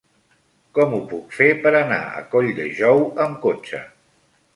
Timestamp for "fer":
1.39-1.49